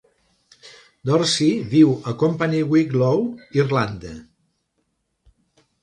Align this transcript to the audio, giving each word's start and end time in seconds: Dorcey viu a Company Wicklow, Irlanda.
Dorcey 1.09 1.59
viu 1.75 1.93
a 2.11 2.15
Company 2.25 2.63
Wicklow, 2.73 3.23
Irlanda. 3.63 4.19